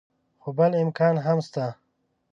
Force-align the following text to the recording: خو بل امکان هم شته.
خو 0.41 0.49
بل 0.57 0.71
امکان 0.83 1.15
هم 1.25 1.37
شته. 1.45 1.65